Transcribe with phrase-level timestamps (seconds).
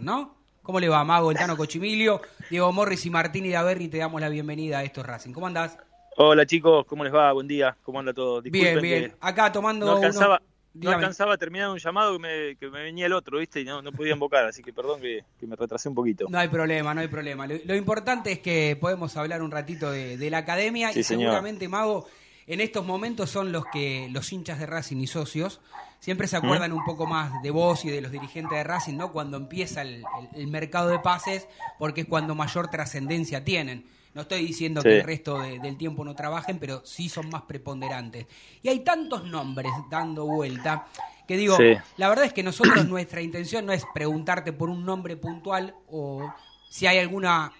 [0.00, 0.34] ¿no?
[0.62, 3.86] ¿Cómo le va, Mago, el Tano Cochimilio, Diego Morris y Martín Idaverri?
[3.88, 5.32] Te damos la bienvenida a estos Racing.
[5.32, 5.78] ¿Cómo andás?
[6.16, 7.32] Hola chicos, ¿cómo les va?
[7.32, 8.42] Buen día, ¿cómo anda todo?
[8.42, 9.14] bien, bien.
[9.20, 9.86] Acá tomando.
[9.86, 10.42] No alcanzaba,
[10.74, 13.60] no alcanzaba a terminar un llamado que me, que me, venía el otro, ¿viste?
[13.60, 16.26] Y no, no podía invocar, así que perdón que, me retrasé un poquito.
[16.28, 17.46] No hay problema, no hay problema.
[17.46, 22.08] Lo, importante es que podemos hablar un ratito de, la academia y seguramente, Mago,
[22.46, 25.60] en estos momentos son los que los hinchas de Racing y socios
[25.98, 29.12] siempre se acuerdan un poco más de vos y de los dirigentes de Racing, ¿no?
[29.12, 30.04] Cuando empieza el,
[30.46, 33.86] mercado de pases, porque es cuando mayor trascendencia tienen.
[34.14, 38.26] No estoy diciendo que el resto del tiempo no trabajen, pero sí son más preponderantes.
[38.62, 40.86] Y hay tantos nombres dando vuelta
[41.26, 41.58] que digo,
[41.96, 46.32] la verdad es que nosotros nuestra intención no es preguntarte por un nombre puntual o
[46.70, 47.52] si hay alguna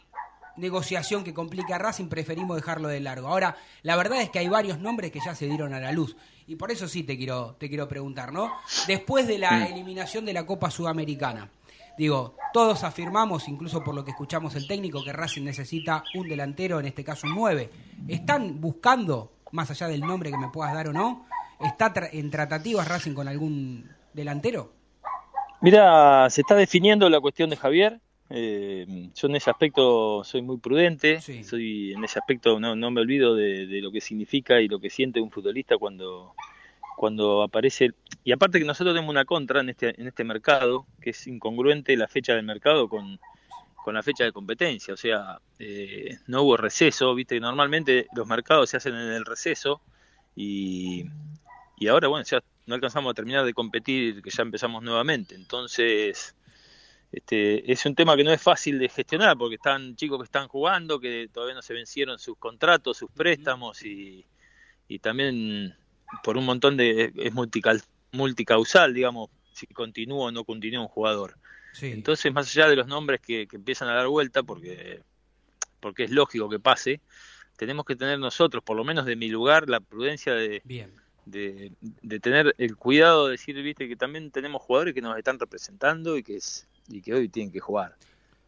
[0.57, 3.29] negociación que complique a Racing, preferimos dejarlo de largo.
[3.29, 6.17] Ahora, la verdad es que hay varios nombres que ya se dieron a la luz.
[6.47, 8.53] Y por eso sí te quiero, te quiero preguntar, ¿no?
[8.87, 11.51] Después de la eliminación de la Copa Sudamericana,
[11.99, 16.79] digo, todos afirmamos, incluso por lo que escuchamos el técnico, que Racing necesita un delantero,
[16.79, 17.71] en este caso un 9.
[18.09, 21.27] ¿Están buscando, más allá del nombre que me puedas dar o no,
[21.61, 24.73] está en tratativas Racing con algún delantero?
[25.61, 28.01] Mira, se está definiendo la cuestión de Javier.
[28.29, 33.01] Eh, yo en ese aspecto soy muy prudente, soy en ese aspecto no, no me
[33.01, 36.35] olvido de, lo que significa y lo que siente un futbolista cuando,
[36.97, 37.93] cuando aparece.
[38.25, 41.97] Y aparte que nosotros tenemos una contra en este, en este mercado, que es incongruente
[41.97, 43.21] la fecha del mercado con,
[43.85, 48.71] con la fecha de competencia, o sea, eh, no hubo receso, viste, normalmente los mercados
[48.71, 49.81] se hacen en el receso
[50.35, 51.05] y,
[51.79, 56.35] y ahora, bueno, ya no alcanzamos a terminar de competir, que ya empezamos nuevamente, entonces
[57.13, 60.49] este, es un tema que no es fácil de gestionar porque están chicos que están
[60.49, 64.27] jugando, que todavía no se vencieron sus contratos, sus préstamos y,
[65.01, 65.75] también
[66.23, 67.13] por un montón de...
[67.17, 67.33] es
[68.13, 71.37] multicausal, digamos, si continúa o no continúa un jugador.
[71.81, 75.03] Entonces, más allá de los nombres que, empiezan a dar vuelta, porque,
[75.81, 77.01] porque es lógico que pase,
[77.57, 80.63] tenemos que tener nosotros, por lo menos de mi lugar, la prudencia de,
[81.27, 85.39] de, de, tener el cuidado de decir, viste, que también tenemos jugadores que nos están
[85.39, 87.97] representando y que es, y que hoy tienen que jugar.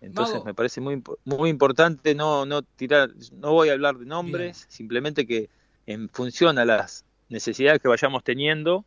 [0.01, 4.67] Entonces me parece muy muy importante no no tirar, no voy a hablar de nombres,
[4.69, 5.51] simplemente que
[5.87, 8.85] en función a las necesidades que vayamos teniendo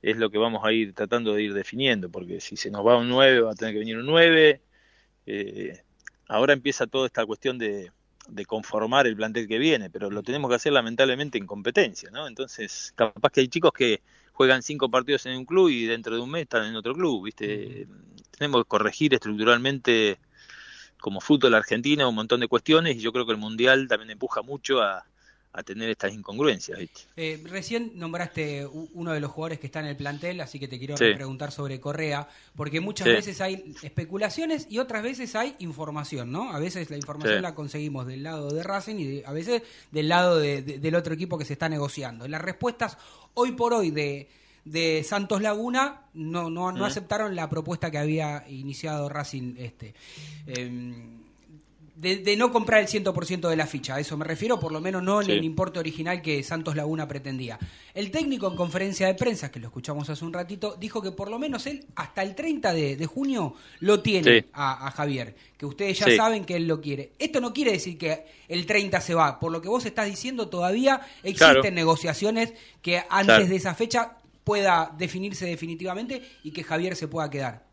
[0.00, 2.98] es lo que vamos a ir tratando de ir definiendo, porque si se nos va
[2.98, 4.60] un 9 va a tener que venir un 9.
[5.26, 5.82] Eh,
[6.28, 7.90] ahora empieza toda esta cuestión de,
[8.28, 12.26] de conformar el plantel que viene, pero lo tenemos que hacer lamentablemente en competencia, ¿no?
[12.26, 14.02] Entonces, capaz que hay chicos que
[14.34, 17.24] juegan cinco partidos en un club y dentro de un mes están en otro club,
[17.24, 17.86] ¿viste?
[18.36, 20.18] Tenemos que corregir estructuralmente
[21.00, 24.42] como fútbol argentino un montón de cuestiones y yo creo que el Mundial también empuja
[24.42, 25.06] mucho a,
[25.54, 26.80] a tener estas incongruencias.
[27.16, 30.78] Eh, recién nombraste uno de los jugadores que está en el plantel, así que te
[30.78, 36.52] quiero preguntar sobre Correa, porque muchas veces hay especulaciones y otras veces hay información, ¿no?
[36.52, 39.62] A veces la información la conseguimos del lado de Racing y a veces
[39.92, 42.26] del lado del otro equipo que se está negociando.
[42.26, 42.98] Las respuestas
[43.34, 44.28] hoy por hoy de,
[44.64, 49.94] de Santos Laguna no, no, no aceptaron la propuesta que había iniciado Racing este.
[50.48, 51.23] Em,
[51.96, 55.02] de, no comprar el 100% de la ficha, a eso me refiero, por lo menos
[55.02, 57.58] no en el importe original que Santos Laguna pretendía.
[57.94, 61.30] El técnico en conferencia de prensa, que lo escuchamos hace un ratito, dijo que por
[61.30, 66.16] lo menos él hasta el 30 de, junio lo tiene a, Javier, que ustedes ya
[66.16, 67.12] saben que él lo quiere.
[67.18, 70.48] Esto no quiere decir que el 30 se va, por lo que vos estás diciendo
[70.48, 77.08] todavía existen negociaciones que antes de esa fecha pueda definirse definitivamente y que Javier se
[77.08, 77.64] pueda quedar.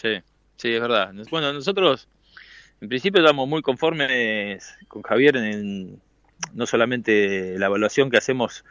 [0.00, 0.16] Sí,
[0.56, 1.12] sí, es verdad.
[1.30, 2.08] Bueno, nosotros
[2.82, 6.00] en principio estamos muy conformes con Javier en
[6.52, 8.64] no solamente la evaluación que hacemos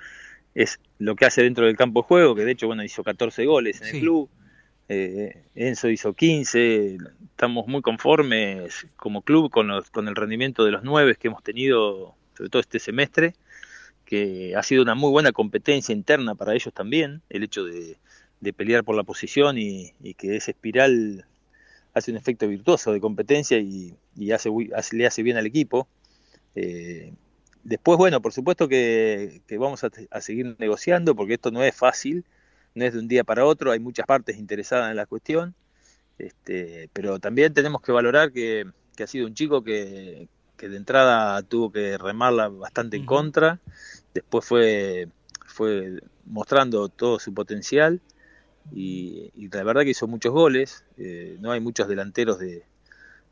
[0.53, 3.45] es lo que hace dentro del campo de juego, que de hecho bueno hizo 14
[3.45, 4.29] goles en el club,
[4.89, 6.97] eh, Enzo hizo 15,
[7.29, 11.41] estamos muy conformes como club con, los, con el rendimiento de los nueve que hemos
[11.41, 13.33] tenido, sobre todo este semestre,
[14.03, 17.95] que ha sido una muy buena competencia interna para ellos también, el hecho de,
[18.57, 21.25] pelear por la posición y, y que esa espiral
[21.93, 23.95] hace un efecto virtuoso de competencia y,
[24.31, 24.49] hace,
[24.91, 25.87] le hace bien al equipo.
[26.55, 27.13] Eh,
[27.63, 32.25] después, bueno, por supuesto que, vamos a, seguir negociando porque esto no es fácil,
[32.75, 35.55] no es de un día para otro, hay muchas partes interesadas en la cuestión,
[36.17, 38.65] este, pero también tenemos que valorar que,
[39.01, 40.27] ha sido un chico que,
[40.57, 43.59] de entrada tuvo que remarla bastante en contra,
[44.13, 45.07] después fue,
[45.47, 47.99] fue mostrando todo su potencial
[48.73, 52.63] y, la verdad que hizo muchos goles, eh, no hay muchos delanteros de,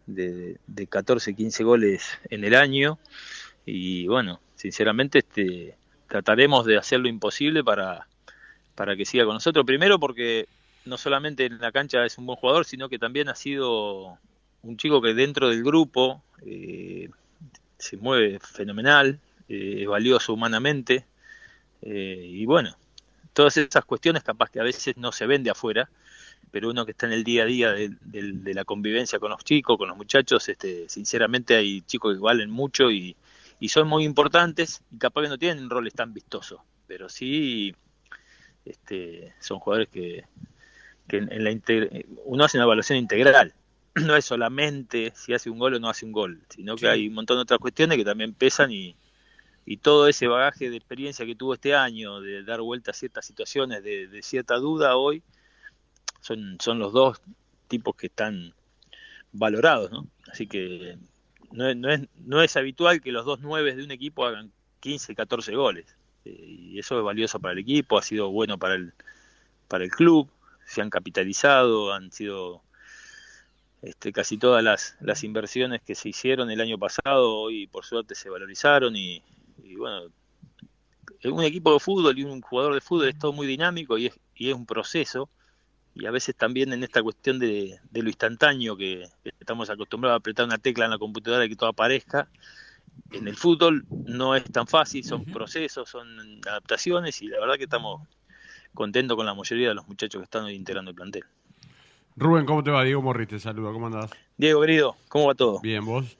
[0.06, 3.00] de, 14, 15 goles en el año
[3.66, 5.76] y bueno, sinceramente este,
[6.08, 8.08] trataremos de hacer lo imposible para,
[8.76, 10.48] para que siga con nosotros, primero porque
[10.86, 14.18] no solamente en la cancha es un buen jugador, sino que también ha sido
[14.64, 17.10] un chico que dentro del grupo eh,
[17.78, 21.06] se mueve fenomenal, eh, es valioso humanamente,
[21.82, 22.76] eh, y bueno,
[23.34, 25.90] todas esas cuestiones capaz que a veces no se ven de afuera,
[26.52, 29.78] pero uno que está en el día a día de, la convivencia con los chicos,
[29.78, 33.16] con los muchachos, este, sinceramente hay chicos que valen mucho y,
[33.60, 37.76] y son muy importantes y capaz que no tienen roles tan vistosos, pero sí
[38.66, 40.26] este, son jugadores que,
[41.08, 41.52] que en, la
[42.26, 43.54] uno hace una evaluación integral,
[43.96, 47.08] no es solamente si hace un gol o no hace un gol, sino que hay
[47.08, 48.96] un montón de otras cuestiones que también pesan y,
[49.70, 53.24] y todo ese bagaje de experiencia que tuvo este año, de dar vuelta a ciertas
[53.24, 55.22] situaciones, de, cierta duda hoy,
[56.22, 57.22] son, son los dos
[57.68, 58.56] tipos que están
[59.32, 60.08] valorados, ¿no?
[60.32, 60.98] Así que
[61.52, 65.14] no, no, es, no es habitual que los dos nueve de un equipo hagan 15,
[65.14, 65.86] 14 goles.
[66.26, 68.92] Eh, y eso es valioso para el equipo, ha sido bueno para el,
[69.68, 70.32] para el club,
[70.66, 72.64] se han capitalizado, han sido
[73.84, 78.16] este, casi todas las, las inversiones que se hicieron el año pasado, hoy por suerte
[78.16, 79.22] se valorizaron y,
[79.78, 80.12] bueno,
[81.26, 84.20] un equipo de fútbol y un jugador de fútbol es todo muy dinámico y es,
[84.36, 85.30] y es un proceso
[85.96, 89.06] y a veces también en esta cuestión de, lo instantáneo que,
[89.40, 92.30] estamos acostumbrados a apretar una tecla en la computadora y que todo aparezca,
[93.12, 96.08] en el fútbol no es tan fácil, son procesos, son
[96.48, 98.08] adaptaciones y la verdad que estamos
[98.74, 101.24] contentos con la mayoría de los muchachos que están hoy integrando el plantel.
[102.16, 102.84] Rubén, ¿cómo te va?
[102.84, 104.12] Diego Morris te saluda, ¿cómo andás?
[104.38, 105.60] Diego, querido, ¿cómo va todo?
[105.62, 106.18] Bien, ¿vos?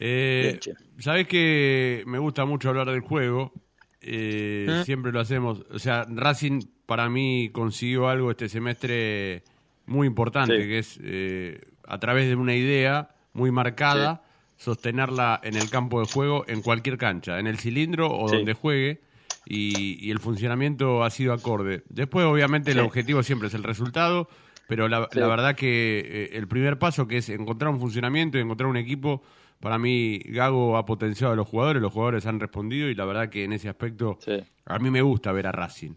[0.00, 0.58] Eh,
[0.98, 3.52] Sabés que me gusta mucho hablar del juego,
[4.00, 4.82] eh, ¿Eh?
[4.84, 9.44] siempre lo hacemos, o sea, Racing para mí consiguió algo este semestre
[9.86, 14.22] muy importante, que es eh, a través de una idea muy marcada,
[14.56, 19.00] sostenerla en el campo de juego, en cualquier cancha, en el cilindro o donde juegue,
[19.46, 21.82] y, el funcionamiento ha sido acorde.
[21.88, 24.28] Después, obviamente, el objetivo siempre es el resultado,
[24.68, 28.68] pero la, verdad que eh, el primer paso, que es encontrar un funcionamiento y encontrar
[28.68, 29.22] un equipo,
[29.60, 33.28] para mí Gago ha potenciado a los jugadores, los jugadores han respondido y la verdad
[33.28, 34.18] que en ese aspecto
[34.64, 35.92] a mí me gusta ver a Racing.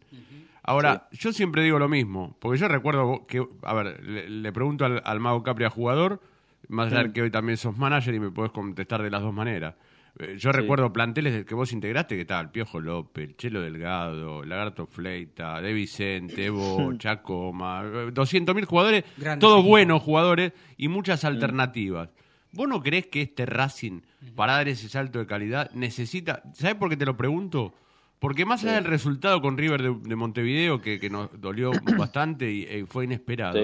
[0.63, 5.19] Ahora, yo siempre digo lo mismo, porque yo recuerdo que, a ver, le, pregunto al,
[5.19, 6.21] Mago Capri a jugador,
[6.69, 9.75] más allá que hoy también sos manager y me puedes contestar de las dos maneras.
[10.19, 15.59] Eh, yo recuerdo planteles que vos integraste, que tal, Piojo López, Chelo Delgado, Lagarto Fleita,
[15.59, 19.03] De Vicente, Evo, Chacoma, 200.000 jugadores,
[19.39, 22.09] todos buenos jugadores y muchas alternativas.
[22.53, 24.01] ¿Vos no crees que este Racing,
[24.35, 26.43] para dar ese salto de calidad, necesita...
[26.53, 27.73] ¿Sabés por qué te lo pregunto?
[28.19, 32.85] Porque más allá del resultado con River de, Montevideo, que, nos dolió bastante y eh,
[32.87, 33.59] fue inesperado,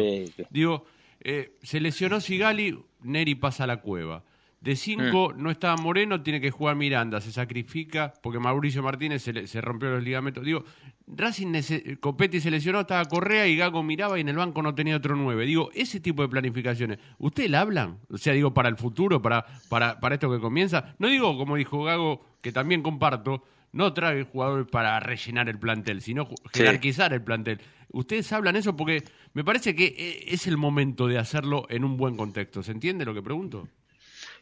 [0.49, 0.85] digo,
[1.21, 4.23] eh, se lesionó Sigali, Neri pasa a la cueva.
[4.61, 5.41] De cinco mm.
[5.41, 10.03] no estaba Moreno, tiene que jugar Miranda, se sacrifica porque Mauricio Martínez se, rompió los
[10.03, 10.43] ligamentos.
[10.43, 10.65] Digo,
[11.07, 11.53] Racing
[11.99, 15.15] Copetti se lesionó, estaba Correa y Gago miraba y en el banco no tenía otro
[15.15, 15.45] nueve.
[15.45, 17.99] Digo, ese tipo de planificaciones, ¿ustedes la hablan?
[18.09, 20.93] O sea, digo, para el futuro, para, para, para esto que comienza.
[20.99, 26.01] No digo, como dijo Gago, que también comparto, no trae jugadores para rellenar el plantel,
[26.01, 27.61] sino jerarquizar el plantel.
[27.91, 29.03] Ustedes hablan eso porque
[29.33, 32.61] me parece que eh, es el momento de hacerlo en un buen contexto.
[32.61, 33.67] ¿Se entiende lo que pregunto?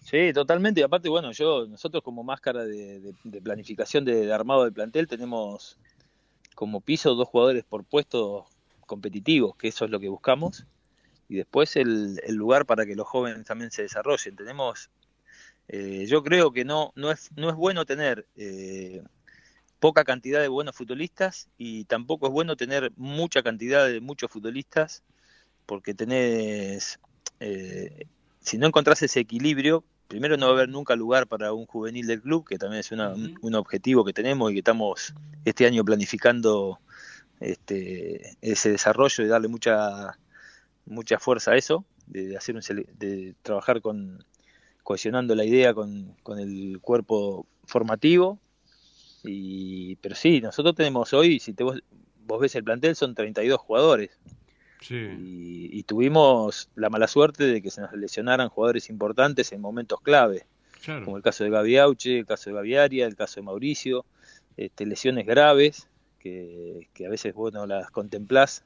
[0.03, 0.81] Sí, totalmente.
[0.81, 3.13] Y aparte, bueno, yo, nosotros como máscara de,
[3.44, 5.77] planificación de, armado del plantel tenemos
[6.55, 8.47] como piso dos jugadores por puesto
[8.85, 10.65] competitivos, que eso es lo que buscamos.
[11.29, 14.35] Y después el, lugar para que los jóvenes también se desarrollen.
[14.35, 14.89] Tenemos,
[15.67, 19.03] eh, yo creo que no, no, es, no es bueno tener eh,
[19.79, 25.03] poca cantidad de buenos futbolistas y tampoco es bueno tener mucha cantidad de muchos futbolistas
[25.65, 27.00] porque tenés,
[27.39, 28.07] eh,
[28.48, 32.08] si no encontrás ese equilibrio, primero no va a haber nunca lugar para un juvenil
[32.08, 35.13] del club, que también es un objetivo que tenemos y que estamos
[35.44, 36.80] este año planificando
[37.42, 40.18] este, ese desarrollo y darle mucha
[40.86, 42.62] mucha fuerza a eso, de, hacer un,
[42.98, 44.24] de trabajar con
[44.82, 48.39] cohesionando la idea con, con el cuerpo formativo.
[49.25, 51.82] Y, pero sí, nosotros tenemos hoy, si te, vos,
[52.25, 54.12] vos ves el plantel, son 32 jugadores.
[54.89, 60.46] Y, tuvimos la mala suerte de que se nos lesionaran jugadores importantes en momentos clave,
[61.03, 64.05] como el caso de Gaby Auche, el caso de Gaby Aria, el caso de Mauricio,
[64.55, 68.63] este, lesiones graves que, a veces vos no las contemplás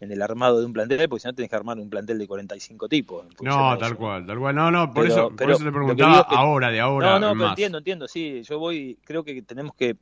[0.00, 2.26] en el armado de un plantel, porque si no tenés que armar un plantel de
[2.26, 3.26] 45 tipos.
[3.40, 4.54] No, tal cual, tal cual.
[4.54, 7.18] No, no, por, eso, por eso te preguntaba ahora, de ahora.
[7.18, 8.42] No, no, entiendo, entiendo, sí.
[8.42, 9.96] Yo voy, creo que tenemos que,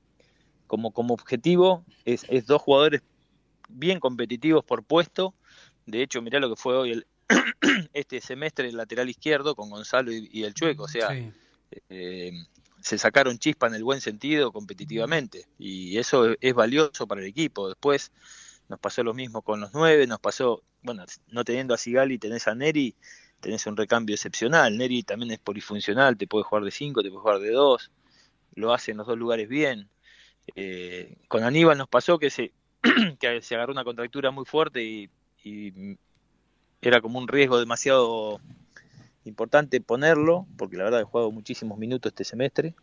[0.66, 3.02] como, como objetivo, es, es dos jugadores
[3.72, 5.34] bien competitivos por puesto.
[5.86, 7.06] De hecho, mirá lo que fue hoy el,
[7.92, 10.84] este semestre el lateral izquierdo con Gonzalo y, el Chueco.
[10.84, 11.10] O sea,
[11.88, 12.32] eh,
[12.80, 15.46] se sacaron chispa en el buen sentido competitivamente.
[15.58, 17.68] Y eso es valioso para el equipo.
[17.68, 18.12] Después,
[18.68, 22.48] nos pasó lo mismo con los nueve, nos pasó, bueno, no teniendo a Sigali tenés
[22.48, 22.96] a Neri,
[23.40, 27.20] tenés un recambio excepcional, Neri también es polifuncional, te puede jugar de cinco, te puede
[27.20, 27.90] jugar de dos,
[28.54, 29.90] lo hace en los dos lugares bien.
[30.56, 32.52] Eh, con Aníbal nos pasó que se,
[33.20, 35.10] que se agarró una contractura muy fuerte y,
[35.44, 35.96] y
[36.80, 38.40] era como un riesgo demasiado
[39.24, 42.74] importante ponerlo, porque la verdad he jugado muchísimos minutos este semestre.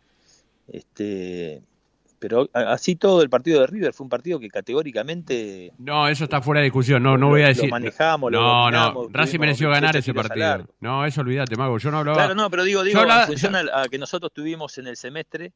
[0.68, 1.62] Este,
[2.20, 6.40] pero así todo el partido de River fue un partido que categóricamente no eso está
[6.40, 9.96] fuera de discusión no no voy a decir lo manejamos no no Racing mereció ganar
[9.96, 10.68] ese partido.
[10.80, 12.18] no eso olvídate mago yo no hablaba.
[12.18, 15.52] Claro no pero digo digo en función a, que nosotros tuvimos en el semestre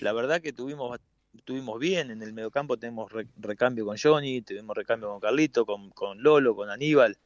[0.00, 0.98] la verdad que tuvimos
[1.44, 6.22] tuvimos bien en el mediocampo tenemos recambio con Johnny tuvimos recambio con Carlito con, con
[6.22, 7.16] Lolo con Aníbal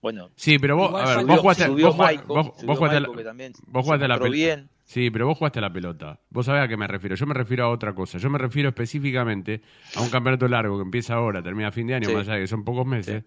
[0.00, 5.08] bueno sí pero vos a ver, vos jugaste vos, jugaste vos jugaste la bien Sí,
[5.08, 6.18] pero vos jugaste la pelota.
[6.30, 7.14] Vos sabés a qué me refiero.
[7.14, 8.18] Yo me refiero a otra cosa.
[8.18, 9.60] Yo me refiero específicamente
[9.94, 12.40] a un campeonato largo que empieza ahora, termina a fin de año, más allá de
[12.40, 13.22] que son pocos meses.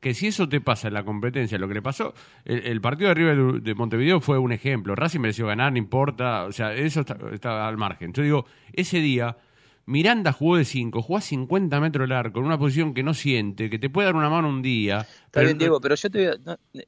[0.00, 2.14] Que si eso te pasa en la competencia, lo que le pasó,
[2.46, 4.94] el, partido de River de Montevideo fue un ejemplo.
[4.94, 6.44] Racing mereció ganar, no importa.
[6.44, 8.14] O sea, eso está, está al margen.
[8.14, 9.36] Yo digo, ese día
[9.84, 13.14] Miranda jugó de 5, jugó a 50 metros del arco, en una posición que no
[13.14, 15.00] siente, que te puede dar una mano un día.
[15.00, 16.30] Está pero, bien, Diego, pero yo te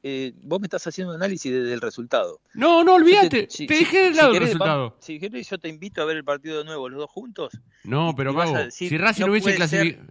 [0.03, 2.41] eh, vos me estás haciendo un análisis del resultado.
[2.55, 4.97] No, no, olvídate, te, dejé de lado el resultado.
[5.01, 7.59] si querés, yo te invito a ver el partido de nuevo, los dos juntos.
[7.83, 9.57] No, pero Mago, si Racing, hubiese,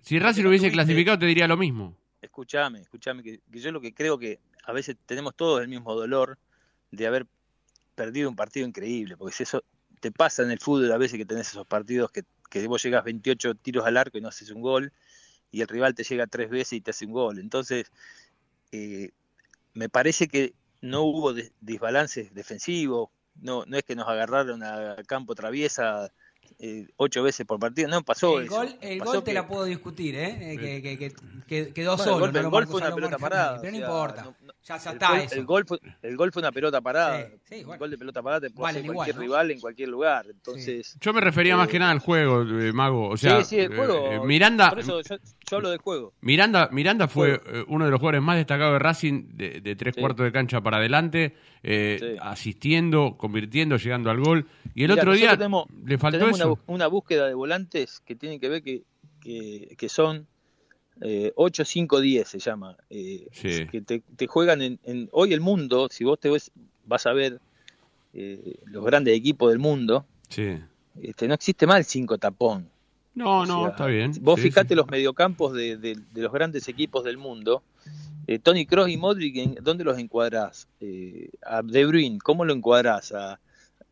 [0.01, 1.95] si Racing hubiese clasificado, te diría lo mismo.
[2.21, 6.37] Escúchame, escúchame, que, yo lo que creo que a veces tenemos todos el mismo dolor
[6.91, 7.27] de haber
[7.95, 9.63] perdido un partido increíble, porque si eso
[9.99, 12.23] te pasa en el fútbol a veces que tenés esos partidos que
[12.53, 14.93] que vos llegas 28 tiros al arco y no haces un gol,
[15.51, 17.39] y el rival te llega tres veces y te hace un gol.
[17.39, 17.91] Entonces,
[18.71, 19.09] eh,
[19.73, 23.09] me parece que no hubo desbalances defensivos,
[23.41, 26.13] no, no es que nos agarraron a campo traviesa
[26.59, 27.89] eh, ocho veces por partido.
[27.89, 30.57] No pasó el Gol, el gol te la puedo discutir, ¿eh?
[30.57, 31.13] Que, que,
[31.45, 32.25] que, quedó solo.
[32.25, 33.59] El gol, fue una pelota parada.
[33.59, 34.33] Pero no importa.
[34.63, 35.35] ya, ya está eso.
[35.35, 37.27] El gol, fue, el gol fue una pelota parada.
[37.49, 40.25] el gol de pelota parada te puede hacer cualquier rival en cualquier lugar.
[40.29, 43.09] Entonces, Yo me refería más que nada al juego, eh, Mago.
[43.09, 44.11] O sea, sí, sí, el juego.
[44.11, 44.69] Eh, Miranda.
[44.69, 46.13] Por eso yo, hablo del juego.
[46.21, 50.25] Miranda, Miranda fue uno de los jugadores más destacados de Racing de, de tres cuartos
[50.25, 51.35] de cancha para adelante.
[51.65, 54.45] Eh, asistiendo, convirtiendo, llegando al gol.
[54.75, 55.37] Y el otro día
[55.85, 56.27] le faltó
[56.67, 58.83] Una, búsqueda de volantes que tienen que ver que,
[59.21, 60.27] que, son
[61.01, 62.77] eh, 8, 5, 10 se llama.
[62.89, 63.27] Eh,
[63.71, 66.51] que te, juegan en, Hoy el mundo, si vos te ves,
[66.85, 67.39] vas a ver
[68.13, 72.69] eh, los grandes equipos del mundo, este, no existe más el 5 tapón.
[73.15, 74.11] No, no, está bien.
[74.21, 77.61] Vos fijate los mediocampos de, de, de, los grandes equipos del mundo
[78.27, 80.67] eh, Tony Cross y Modric, ¿dónde los encuadrás?
[80.79, 83.13] Eh, a De Bruyne, ¿cómo lo encuadrás?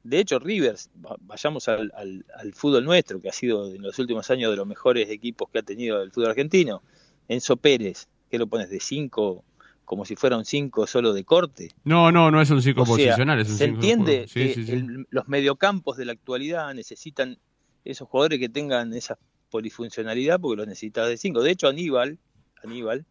[0.04, 0.90] De hecho, Rivers,
[1.22, 5.50] vayamos al, fútbol nuestro, que ha sido en los últimos años de los mejores equipos
[5.50, 6.82] que ha tenido el fútbol argentino.
[7.28, 8.70] Enzo Pérez, ¿qué lo pones?
[8.70, 9.44] ¿De 5
[9.86, 11.72] como si fuera un 5 solo de corte?
[11.84, 16.06] No, no, no es un 5 posicional, es un Se entiende que los mediocampos de
[16.06, 17.38] la actualidad necesitan
[17.84, 19.18] esos jugadores que tengan esa
[19.50, 21.44] polifuncionalidad porque los necesitas de 5.
[21.44, 22.20] De hecho, Aníbal,
[22.64, 23.06] Aníbal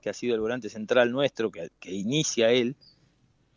[0.00, 2.76] que ha sido el volante central nuestro, que, inicia él,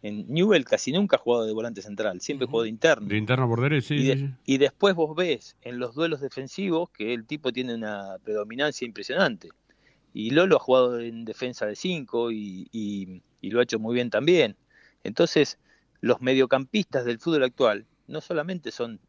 [0.04, 3.08] en Newell casi nunca ha jugado de volante central, siempre jugó de interno.
[3.08, 7.26] De interno por derecha, sí y, después vos ves en los duelos defensivos que el
[7.26, 9.50] tipo tiene una predominancia impresionante.
[10.14, 14.56] Y Lolo ha jugado en defensa de 5 y, lo ha hecho muy bien también.
[15.04, 15.60] Entonces,
[16.02, 19.00] los mediocampistas del fútbol actual no solamente son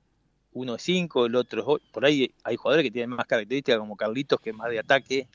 [0.53, 4.39] uno de 5, el otro por ahí hay jugadores que tienen más características como Carlitos
[4.39, 5.27] que es más de ataque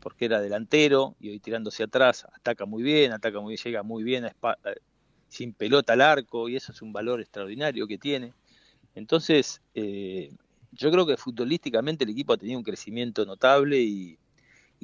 [0.00, 4.02] porque era delantero y hoy tirándose atrás ataca muy bien, ataca muy bien, llega muy
[4.02, 4.32] bien eh,
[5.28, 8.32] sin pelota al arco y eso es un valor extraordinario que tiene.
[8.94, 10.32] Entonces, eh,
[10.72, 14.18] yo creo que futbolísticamente el equipo ha tenido un crecimiento notable y,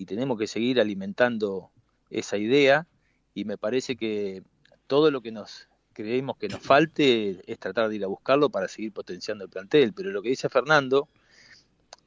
[0.06, 1.70] tenemos que seguir alimentando
[2.10, 2.86] esa idea
[3.32, 4.42] y me parece que
[4.88, 8.66] todo lo que nos creemos que nos falte es tratar de ir a buscarlo para
[8.66, 11.08] seguir potenciando el plantel, pero lo que dice Fernando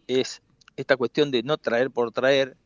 [0.05, 0.41] es
[0.75, 2.57] esta cuestión de no traer por traer,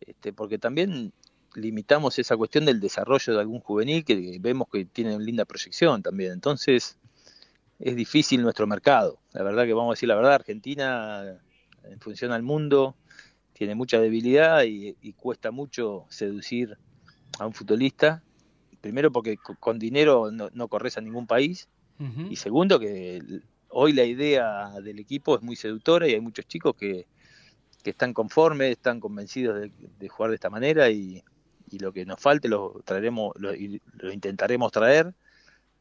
[0.00, 1.12] este, porque también
[1.54, 6.02] limitamos esa cuestión del desarrollo de algún juvenil que vemos que tiene una linda proyección
[6.02, 6.32] también.
[6.32, 6.98] Entonces,
[7.78, 9.18] es difícil nuestro mercado.
[9.32, 11.38] La verdad que vamos a decir la verdad, Argentina,
[11.84, 12.96] en función al mundo,
[13.52, 16.76] tiene mucha debilidad y, cuesta mucho seducir
[17.38, 18.22] a un futbolista.
[18.80, 21.68] Primero porque con dinero no, corres a ningún país.
[22.28, 23.22] Y segundo que
[23.68, 27.06] hoy la idea del equipo es muy seductora y hay muchos chicos que,
[27.84, 31.22] que están conformes, están convencidos de, jugar de esta manera y,
[31.78, 35.14] lo que nos falte lo traeremos, lo, lo, intentaremos traer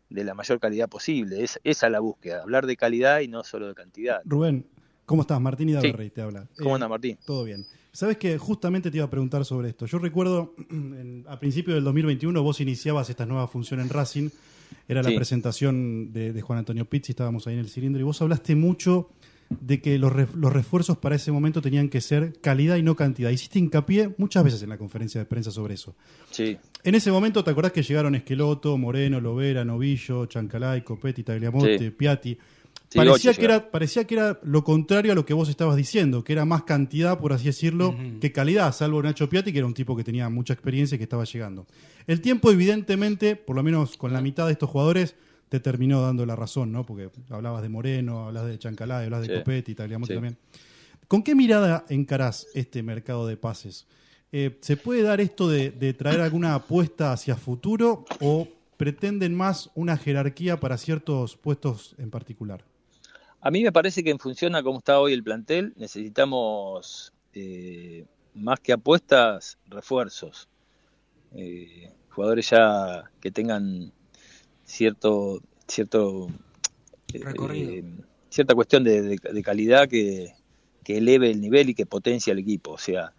[0.10, 1.44] de la mayor calidad posible.
[1.44, 4.22] Es, esa es la búsqueda, hablar de calidad y no solo de cantidad.
[4.26, 4.66] Rubén,
[5.06, 5.40] ¿Cómo estás?
[5.42, 5.94] Martín y sí.
[6.14, 6.48] te habla.
[6.58, 7.18] ¿Cómo eh, anda, Martín?
[7.26, 7.66] Todo bien.
[7.92, 9.86] Sabes que justamente te iba a preguntar sobre esto.
[9.86, 10.56] Yo recuerdo,
[11.28, 14.30] a principios del 2021 vos iniciabas esta nueva función en Racing.
[14.88, 18.56] Era la presentación de, Juan Antonio Pizzi, estábamos ahí en el cilindro, y vos hablaste
[18.56, 19.12] mucho
[19.62, 23.30] de que los, refuerzos para ese momento tenían que ser calidad y no cantidad.
[23.30, 25.96] Hiciste hincapié muchas veces en la conferencia de prensa sobre eso.
[26.32, 26.58] Sí.
[26.84, 32.38] En ese momento, ¿te acordás que llegaron Esqueloto, Moreno, Lovera, Novillo, Chancalay, Copetti, Tagliamonte, Piatti?
[32.96, 36.34] parecía, que era, parecía que era lo contrario a lo que vos estabas diciendo, que
[36.34, 39.96] era más cantidad, por así decirlo, que calidad, salvo Nacho Piatti, que era un tipo
[39.96, 41.66] que tenía mucha experiencia y que estaba llegando.
[42.08, 45.16] El tiempo, evidentemente, por lo menos con la mitad de estos jugadores,
[45.54, 46.84] te terminó dando la razón, ¿no?
[46.84, 50.36] Porque hablabas de Moreno, hablas de Chancalá, hablas de Copetti, Tagliamonte también.
[51.08, 53.86] ¿Con qué mirada encarás este mercado de pases?
[54.32, 59.70] Eh, ¿Se puede dar esto de, de traer alguna apuesta hacia futuro o pretenden más
[59.76, 62.66] una jerarquía para ciertos puestos en particular?
[63.40, 68.08] A mí me parece que en función a cómo está hoy el plantel, necesitamos eh,
[68.34, 70.50] más que apuestas, refuerzos.
[71.36, 73.94] Eh, jugadores ya que tengan
[74.74, 76.28] cierto, cierto
[77.14, 77.84] eh,
[78.30, 80.34] cierta cuestión de, calidad que,
[80.86, 82.72] eleve el nivel y que potencia el equipo.
[82.72, 83.14] O sea,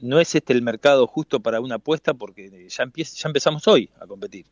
[0.00, 4.06] no es este el mercado justo para una apuesta porque ya, ya empezamos hoy a
[4.06, 4.46] competir.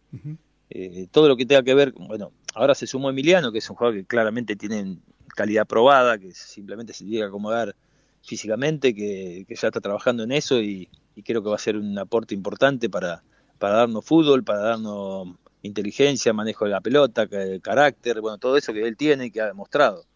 [0.69, 3.77] Eh, todo lo que tenga que ver, bueno, ahora se sumó Emiliano, que es un
[3.77, 4.99] jugador que claramente tiene
[5.29, 7.75] calidad probada, que simplemente se tiene que acomodar
[8.23, 10.89] físicamente, que, ya está trabajando en eso y,
[11.25, 13.23] creo que va a ser un aporte importante para,
[13.59, 15.29] para darnos fútbol, para darnos
[15.67, 17.29] inteligencia, manejo de la pelota,
[17.61, 20.07] carácter, bueno, todo eso que él tiene y que ha demostrado.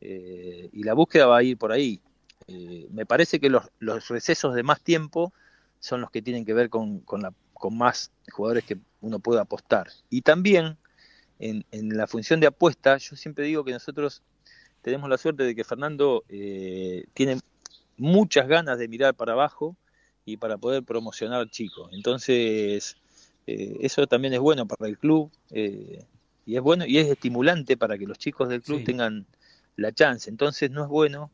[0.00, 2.00] Eh, y la búsqueda va a ir por ahí.
[2.48, 3.64] Eh, me parece que los,
[4.08, 5.32] recesos de más tiempo
[5.80, 9.88] son los que tienen que ver con, la, con más jugadores que uno puede apostar.
[10.10, 10.76] Y también
[11.38, 14.22] en, la función de apuesta, yo siempre digo que nosotros
[14.82, 17.40] tenemos la suerte de que Fernando eh, tiene
[17.96, 19.76] muchas ganas de mirar para abajo
[20.24, 21.88] y para poder promocionar al chico.
[21.92, 22.96] Entonces,
[23.46, 26.04] eh, eso también es bueno para el club eh,
[26.44, 29.26] y es bueno y es estimulante para que los chicos del club tengan
[29.76, 30.30] la chance.
[30.30, 31.30] Entonces, no es bueno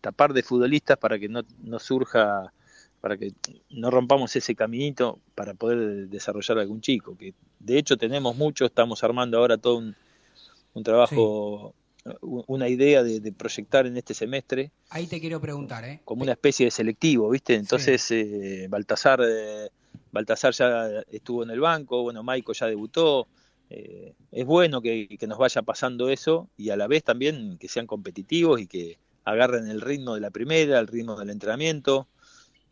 [0.00, 2.52] tapar de futbolistas para que no, no surja
[3.00, 3.32] para que
[3.70, 9.04] no rompamos ese caminito para poder desarrollar algún chico, que de hecho tenemos mucho, estamos
[9.04, 9.94] armando ahora todo un,
[10.82, 11.74] trabajo,
[12.20, 14.70] una idea de, proyectar en este semestre.
[14.90, 16.00] Ahí te quiero preguntar, ¿eh?
[16.04, 17.54] Como una especie de selectivo, ¿viste?
[17.54, 19.68] Entonces, eh, Baltasar, eh,
[20.12, 23.28] Baltasar ya estuvo en el banco, bueno, Maico ya debutó.
[23.70, 27.68] Eh, es bueno que, que nos vaya pasando eso y a la vez también que
[27.68, 32.08] sean competitivos y que agarren el ritmo de la primera, el ritmo del entrenamiento.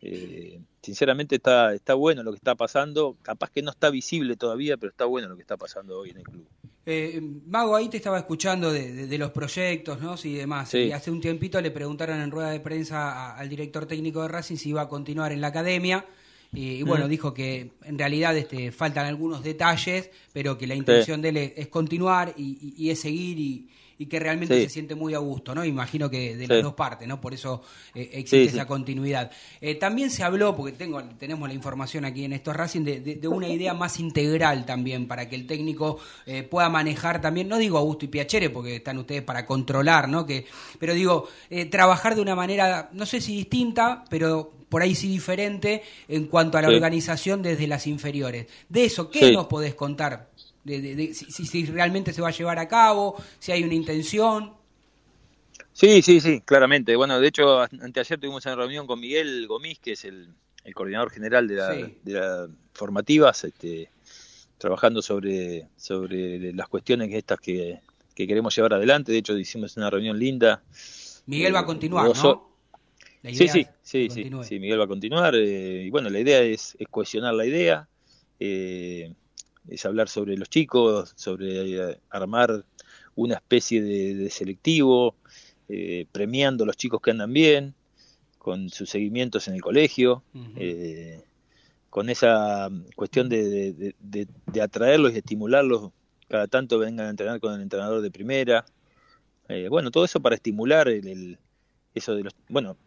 [0.01, 4.77] Eh, sinceramente está, está bueno lo que está pasando, capaz que no está visible todavía,
[4.77, 6.47] pero está bueno lo que está pasando hoy en el club.
[6.85, 10.15] Eh, Mago, ahí te estaba escuchando de, los proyectos ¿no?
[10.23, 10.73] y demás.
[10.73, 14.55] Y hace un tiempito le preguntaron en rueda de prensa al director técnico de Racing
[14.55, 16.05] si iba a continuar en la academia.
[16.53, 21.29] Y, bueno, dijo que en realidad este, faltan algunos detalles, pero que la intención de
[21.29, 25.55] él es, continuar y es seguir y, y que realmente se siente muy a gusto,
[25.55, 25.65] ¿no?
[25.65, 27.19] Imagino que de las dos partes, ¿no?
[27.19, 27.63] Por eso
[27.95, 29.31] eh, existe esa continuidad.
[29.59, 33.49] Eh, también se habló, porque tengo, tenemos la información aquí en estos Racing, de, una
[33.49, 37.81] idea más integral también, para que el técnico eh, pueda manejar también, no digo a
[37.81, 40.25] gusto y piacere, porque están ustedes para controlar, ¿no?
[40.25, 40.45] Que,
[40.79, 41.27] pero digo,
[41.71, 46.57] trabajar de una manera, no sé si distinta, pero por ahí sí diferente en cuanto
[46.57, 48.47] a la organización desde las inferiores.
[48.69, 50.29] De eso, ¿qué nos podés contar?
[50.67, 54.53] de, si, realmente se va a llevar a cabo, si hay una intención.
[55.73, 56.95] Sí, sí, sí, claramente.
[56.95, 60.33] Bueno, de hecho, anteayer tuvimos una reunión con Miguel Gomis, que es el,
[60.73, 63.89] coordinador general de, la, de las formativas, este,
[64.57, 67.79] trabajando sobre, sobre las cuestiones estas que,
[68.15, 69.11] queremos llevar adelante.
[69.11, 70.63] De hecho, hicimos una reunión linda.
[71.27, 72.46] Miguel va a eh, continuar, ¿no?
[73.23, 75.35] Sí, sí, sí, sí, Miguel va a continuar.
[75.35, 77.87] Eh, y bueno, la idea es, es cohesionar la idea.
[78.39, 79.13] Eh,
[79.67, 82.65] es hablar sobre los chicos, sobre eh, armar
[83.15, 85.15] una especie de, selectivo,
[85.69, 87.73] eh, premiando a los chicos que andan bien,
[88.37, 90.23] con sus seguimientos en el colegio,
[90.55, 91.23] eh,
[91.89, 93.95] con esa cuestión de,
[94.61, 95.91] atraerlos y estimularlos,
[96.29, 98.65] cada tanto vengan a entrenar con el entrenador de primera.
[99.69, 101.37] bueno, todo eso para estimular el,
[101.93, 102.35] eso de los...
[102.47, 102.77] Bueno,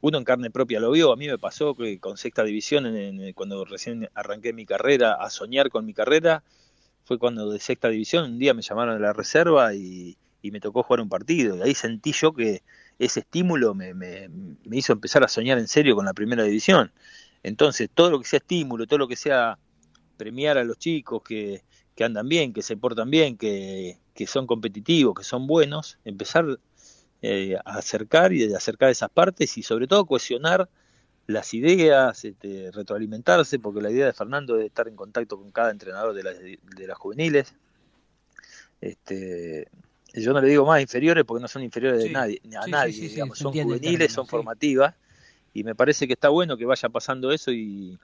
[0.00, 3.32] uno en carne propia lo vio, a mí me pasó que con sexta división, en,
[3.34, 6.42] cuando recién arranqué mi carrera, a soñar con mi carrera,
[7.04, 10.82] fue cuando de sexta división un día me llamaron de la reserva y, me tocó
[10.82, 12.62] jugar un partido, y ahí sentí yo que
[12.98, 14.30] ese estímulo me, me,
[14.72, 16.92] hizo empezar a soñar en serio con la primera división.
[17.42, 19.58] Entonces, todo lo que sea estímulo, todo lo que sea
[20.16, 21.62] premiar a los chicos que,
[21.94, 26.58] que andan bien, que se portan bien, que, que son competitivos, que son buenos, empezar
[27.22, 30.68] eh, acercar y de acercar esas partes y sobre todo cohesionar
[31.26, 35.70] las ideas, este, retroalimentarse, porque la idea de Fernando es estar en contacto con cada
[35.70, 37.54] entrenador de, de las juveniles.
[38.80, 39.68] Este,
[40.14, 43.38] yo no le digo más inferiores porque no son inferiores de nadie, a nadie, digamos,
[43.38, 44.94] son juveniles, son formativas,
[45.52, 47.98] y me parece que está bueno que vaya pasando eso y,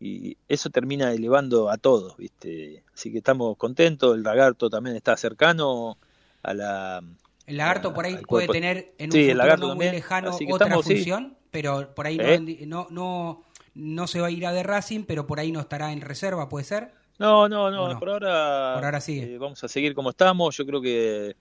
[0.00, 2.82] y eso termina elevando a todos, ¿viste?
[2.92, 5.96] Así que estamos contentos, el lagarto también está cercano
[6.42, 7.02] a la...
[7.50, 12.06] El lagarto por ahí puede tener en un futuro muy lejano otra función, pero por
[12.06, 12.64] ahí ¿Eh?
[12.64, 13.42] no, no,
[13.74, 16.48] no, se va a ir a de Racing, pero por ahí no estará en reserva,
[16.48, 16.92] ¿puede ser?
[17.18, 19.34] No, no, no, por ahora, por ahora sigue.
[19.34, 20.56] Eh, vamos a seguir como estamos.
[20.56, 21.34] Yo creo que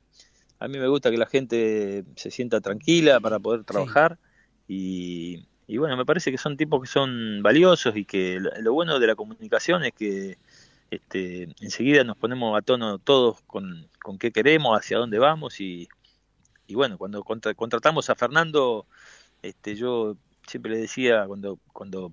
[0.58, 4.18] a mí me gusta que la gente se sienta tranquila para poder trabajar
[4.68, 5.46] y,
[5.78, 9.14] bueno, me parece que son tipos que son valiosos y que lo bueno de la
[9.14, 10.40] comunicación es que
[10.90, 15.88] este, enseguida nos ponemos a tono todos con, con qué queremos, hacia dónde vamos y,
[16.70, 18.86] y bueno, cuando contratamos a Fernando
[19.42, 20.16] este, yo
[20.48, 22.12] siempre le decía cuando cuando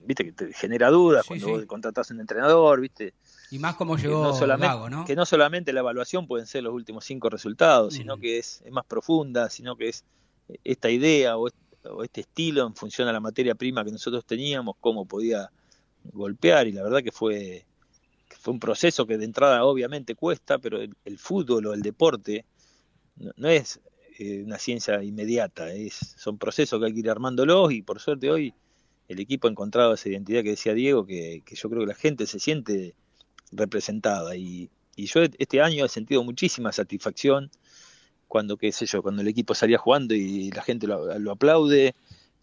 [0.00, 3.14] viste que te genera dudas cuando contratas a un entrenador viste
[3.50, 5.04] y más como llegó no solamente, ¿no?
[5.04, 8.72] que no solamente la evaluación pueden ser los últimos cinco resultados sino que es, es,
[8.72, 10.04] más profunda sino que es
[10.64, 11.48] esta idea o,
[12.02, 15.50] este estilo en función a la materia prima que nosotros teníamos cómo podía
[16.12, 17.64] golpear y la verdad que fue
[18.40, 22.44] fue un proceso que de entrada obviamente cuesta pero el, fútbol o el deporte
[23.16, 23.80] no es
[24.18, 28.30] eh, una ciencia inmediata, es, son procesos que hay que ir armándolos y por suerte
[28.30, 28.54] hoy
[29.08, 32.26] el equipo ha encontrado esa identidad que decía Diego, que, yo creo que la gente
[32.26, 32.94] se siente
[33.50, 34.36] representada.
[34.36, 37.50] Y, yo este año he sentido muchísima satisfacción
[38.28, 41.94] cuando, qué sé yo, cuando el equipo salía jugando y la gente lo, lo aplaude,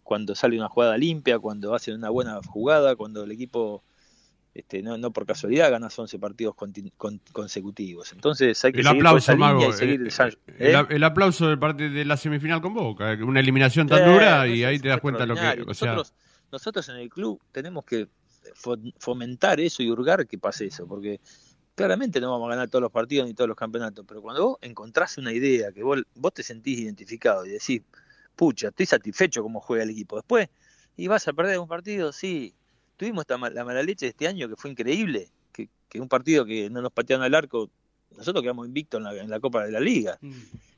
[0.02, 3.82] cuando sale una jugada limpia, cuando hacen una buena jugada, cuando el equipo
[4.52, 6.54] este, no, no por casualidad ganas 11 partidos
[7.32, 8.12] consecutivos.
[8.12, 12.16] Entonces hay que el seguir aplauso, seguir eh, eh, el, aplauso del partido de la
[12.16, 15.64] semifinal con Boca, una eliminación tan dura y ahí te das cuenta lo que...
[15.64, 16.14] nosotros,
[16.50, 18.08] nosotros en el club tenemos que
[18.98, 21.20] fomentar eso y hurgar que pase eso, porque
[21.74, 24.58] claramente no vamos a ganar todos los partidos ni todos los campeonatos, pero cuando vos
[24.62, 27.82] encontrás una idea que vos, vos te sentís identificado y decís,
[28.34, 30.48] pucha, estoy satisfecho como juega el equipo, después,
[30.96, 32.54] y vas a perder un partido, sí,
[33.00, 36.44] tuvimos esta, la mala leche de este año que fue increíble, que, que un partido
[36.44, 37.70] que no nos patearon al arco,
[38.14, 40.18] nosotros quedamos invictos en la, en la Copa de la Liga.
[40.20, 40.32] Mm.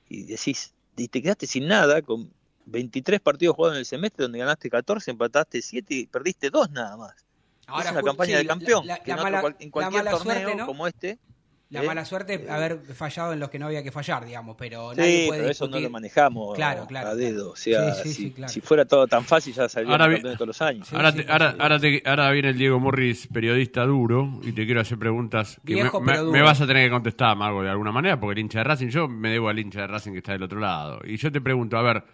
[0.08, 2.30] Y decís, y te quedaste sin nada con
[2.66, 6.96] 23 partidos jugados en el semestre donde ganaste 14, empataste 7 y perdiste 2 nada
[6.96, 7.26] más.
[7.66, 8.86] Ahora, es una campaña de campeón.
[9.04, 9.10] que
[9.58, 11.18] en, cualquier torneo como este
[11.72, 15.26] la mala suerte haber fallado en los que no había que fallar, digamos, pero nadie
[15.26, 17.52] puede pero eso no lo manejamos claro, claro, a dedo.
[17.52, 20.92] O sea, si, fuera todo tan fácil ya saldría campeón todos los años.
[20.92, 25.60] Ahora, ahora, ahora, ahora, viene el Diego Morris, periodista duro, y te quiero hacer preguntas
[25.64, 28.64] que me, vas a tener que contestar, Mago, de alguna manera, porque el hincha de
[28.64, 31.00] Racing, yo me debo al hincha de Racing que está del otro lado.
[31.04, 32.04] Y yo te pregunto, a ver,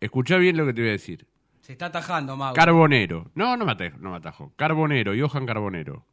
[0.00, 1.26] escucha bien lo que te voy a decir.
[1.62, 2.54] Se está atajando, Mago.
[2.54, 3.30] Carbonero.
[3.34, 3.96] No, no me atajo.
[3.98, 4.52] No me atajo.
[4.54, 6.04] Carbonero, Johan Carbonero.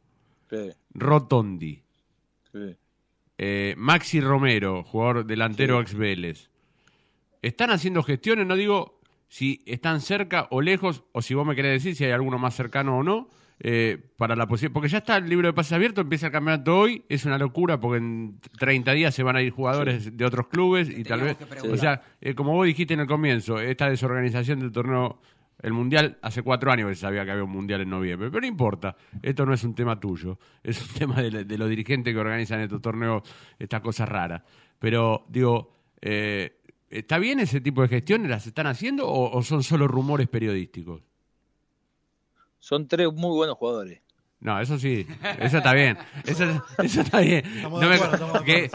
[0.94, 1.82] Rotondi.
[3.36, 6.50] Eh, Maxi Romero, jugador delantero ex Vélez.
[7.42, 11.82] Están haciendo gestiones, no digo si están cerca o lejos, o si vos me querés
[11.82, 13.28] decir si hay alguno más cercano o no,
[13.60, 14.74] eh, para la posibilidad.
[14.74, 17.80] Porque ya está el libro de pases abierto, empieza el campeonato hoy, es una locura
[17.80, 21.36] porque en 30 días se van a ir jugadores de otros clubes y tal vez.
[21.70, 25.20] O sea, eh, como vos dijiste en el comienzo, esta desorganización del torneo
[25.62, 28.40] el mundial, hace cuatro años que se sabía que había un mundial en noviembre, pero
[28.42, 32.20] no importa, esto no es un tema tuyo, es un tema de, los dirigentes que
[32.20, 33.22] organizan estos torneos,
[33.58, 34.42] estas cosas raras.
[34.78, 38.30] Pero, digo, eh, ¿está bien ese tipo de gestiones?
[38.30, 41.02] ¿Las están haciendo o son solo rumores periodísticos?
[42.64, 44.00] Son tres muy buenos jugadores.
[44.40, 45.06] No, eso sí,
[45.38, 45.96] eso está bien.
[46.26, 46.44] Eso,
[46.82, 47.44] eso está bien.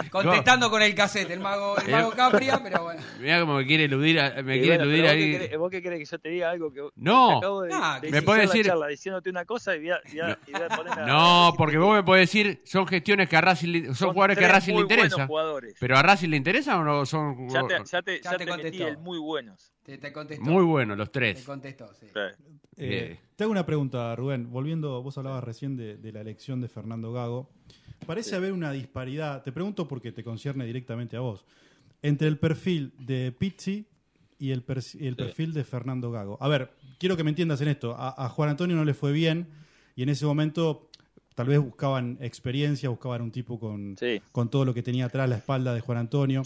[0.09, 3.01] Contestando con el cassette, el mago, el mago Capria, pero bueno.
[3.19, 5.37] Mira cómo me quiere eludir, me quiere eludir ahí.
[5.37, 7.99] Vos qué, ¿Vos qué querés que yo te diga algo que no, acabo de, no,
[8.09, 10.37] me puede decir charla, diciéndote una cosa y voy a, y a,
[10.75, 14.13] poner a, No, porque vos me podés decir son gestiones que a Racing son, son
[14.13, 15.27] jugadores que a Racing le interesa.
[15.79, 18.57] Pero a Racing le interesa o no son Ya te ya te, ya te, te
[18.57, 19.71] metí el muy buenos.
[19.89, 20.45] Te, te contestó.
[20.45, 21.39] Muy buenos los tres.
[21.39, 22.05] Te contestó, sí.
[22.77, 24.51] Eh, te hago una pregunta, Rubén.
[24.51, 27.49] Volviendo, vos hablabas recién de, la elección de Fernando Gago.
[28.05, 31.43] Parece haber una disparidad, te pregunto porque te concierne directamente a vos,
[32.03, 33.87] entre el perfil de Pizzi
[34.37, 36.37] y el, perfil de Fernando Gago.
[36.39, 37.95] A ver, quiero que me entiendas en esto.
[37.97, 39.47] A, Juan Antonio no le fue bien
[39.95, 40.87] y en ese momento
[41.33, 43.95] tal vez buscaban experiencia, buscaban un tipo con,
[44.31, 46.43] con todo lo que tenía atrás la espalda de Juan Antonio.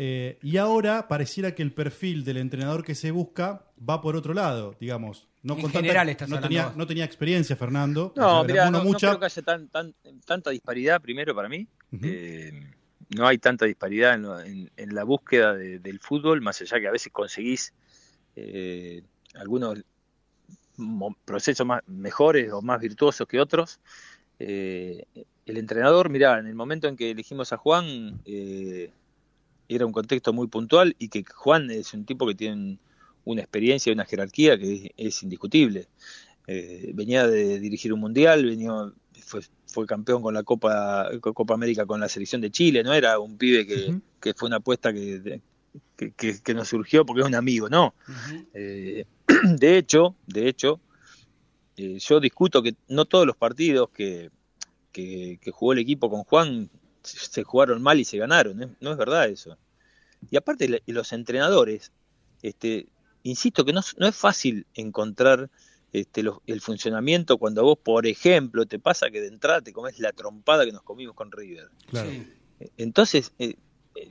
[0.00, 4.32] Eh, y ahora pareciera que el perfil del entrenador que se busca va por otro
[4.32, 5.26] lado, digamos.
[5.42, 8.12] No, en general no, tenía, no tenía experiencia Fernando.
[8.14, 9.68] No, mira, no, creo que haya tan,
[10.24, 11.66] tanta disparidad, primero para mí.
[12.00, 12.52] Eh,
[13.16, 14.14] no hay tanta disparidad
[14.46, 17.72] en, en, la búsqueda del fútbol, más allá que a veces conseguís
[18.36, 19.02] eh,
[19.34, 19.80] algunos
[21.24, 23.80] procesos más mejores o más virtuosos que otros.
[24.38, 25.04] Eh,
[25.44, 28.92] el entrenador, mirá, en el momento en que elegimos a Juan, eh,
[29.68, 32.78] era un contexto muy puntual y que Juan es un tipo que tiene
[33.24, 35.88] una experiencia y una jerarquía que es, indiscutible.
[36.46, 38.72] Eh, venía de dirigir un mundial, venía,
[39.20, 43.18] fue, fue campeón con la Copa, Copa América con la selección de Chile, no era
[43.18, 45.42] un pibe que, fue una apuesta que,
[45.96, 47.94] que, nos surgió porque es un amigo, no.
[48.54, 49.04] Eh,
[49.58, 50.80] de hecho, de hecho,
[51.76, 54.30] eh, yo discuto que no todos los partidos que,
[54.92, 56.70] que, jugó el equipo con Juan
[57.08, 59.56] se jugaron mal y se ganaron, no es verdad eso.
[60.30, 61.92] Y aparte los entrenadores,
[62.42, 62.88] este,
[63.22, 65.50] insisto que no, no es fácil encontrar
[65.92, 70.12] este, el funcionamiento cuando vos, por ejemplo, te pasa que de entrada te comes la
[70.12, 71.70] trompada que nos comimos con River.
[72.76, 73.54] Entonces, eh,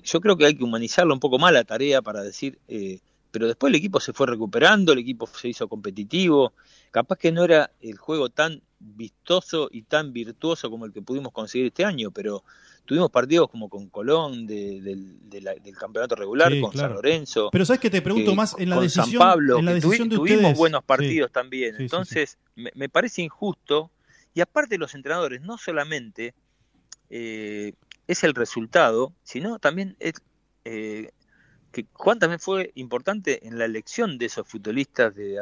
[0.03, 2.99] yo creo que hay que humanizarlo un poco más la tarea para decir, eh,
[3.31, 6.53] pero después el equipo se fue recuperando, el equipo se hizo competitivo,
[6.91, 11.31] capaz que no era el juego tan vistoso y tan virtuoso como el que pudimos
[11.31, 12.43] conseguir este año, pero
[12.87, 15.19] tuvimos partidos como con Colón del,
[15.77, 17.49] campeonato regular, con San Lorenzo.
[17.51, 20.57] Pero sabes que te pregunto más en la decisión, San Pablo, en la decisión tuvimos
[20.57, 21.75] buenos partidos también.
[21.77, 23.91] Entonces, me, parece injusto.
[24.33, 26.33] Y aparte los entrenadores, no solamente
[27.09, 27.73] eh,
[28.07, 30.13] es el resultado, sino también es
[30.63, 31.11] eh,
[31.71, 35.39] que Juan también fue importante en la elección de esos futbolistas de,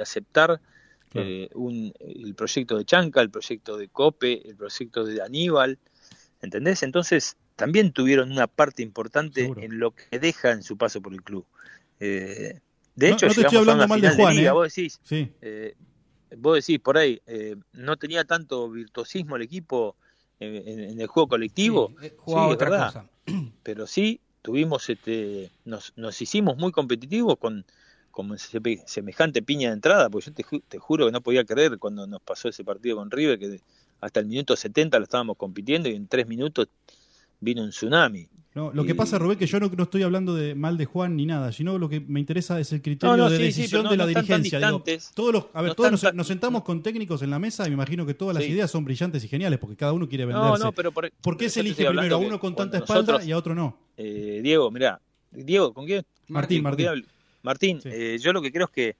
[0.00, 0.60] aceptar
[1.14, 1.48] eh,
[2.00, 5.78] el proyecto de Chanca, el proyecto de Cope, el proyecto de Aníbal,
[6.42, 6.82] ¿entendés?
[6.82, 11.22] Entonces también tuvieron una parte importante en lo que deja en su paso por el
[11.22, 11.44] club.
[12.00, 12.60] Eh,
[12.94, 15.00] de hecho, no, te estoy hablando mal de Juan, liga, vos decís,
[16.36, 17.20] vos decís por ahí,
[17.72, 19.96] no tenía tanto virtuosismo el equipo
[20.40, 23.10] en, el juego colectivo, sí, jugaba otra cosa.
[23.62, 27.64] pero sí tuvimos este nos, nos hicimos muy competitivos con,
[28.10, 32.06] con semejante piña de entrada, porque yo te, te, juro que no podía creer cuando
[32.06, 33.60] nos pasó ese partido con River, que
[34.00, 36.68] hasta el minuto 70 lo estábamos compitiendo y en tres minutos
[37.40, 38.28] vino un tsunami.
[38.54, 41.26] No, lo que pasa, Rubén, que yo no, estoy hablando de mal de Juan ni
[41.26, 44.58] nada, sino lo que me interesa es el criterio de decisión de la dirigencia.
[45.14, 48.04] todos los, a ver, todos nos, sentamos con técnicos en la mesa y me imagino
[48.04, 50.64] que todas las ideas son brillantes y geniales porque cada uno quiere venderse.
[50.64, 53.54] No, pero por, qué se elige primero a uno con tanta espalda y a otro
[53.54, 53.78] no?
[53.96, 56.04] Eh, Diego, mira, Diego, ¿con quién?
[56.26, 57.06] Martín, Martín.
[57.42, 58.96] Martín, eh, yo lo que creo es que